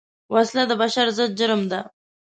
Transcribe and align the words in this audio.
وسله 0.33 0.63
د 0.67 0.71
بشر 0.81 1.07
ضد 1.17 1.31
جرم 1.39 1.61
ده 1.71 1.79